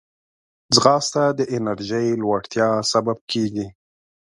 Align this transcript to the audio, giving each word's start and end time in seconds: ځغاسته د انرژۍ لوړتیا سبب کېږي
ځغاسته 0.75 1.23
د 1.39 1.39
انرژۍ 1.55 2.07
لوړتیا 2.21 2.69
سبب 2.91 3.17
کېږي 3.31 3.67